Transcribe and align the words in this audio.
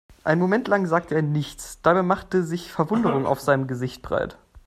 Einen 0.23 0.41
Moment 0.41 0.67
lang 0.67 0.87
sagte 0.87 1.13
er 1.13 1.21
nichts, 1.21 1.79
dabei 1.83 2.01
machte 2.01 2.41
sich 2.43 2.71
Verwunderung 2.71 3.27
auf 3.27 3.39
seinem 3.39 3.67
Gesicht 3.67 4.01
breit. 4.01 4.39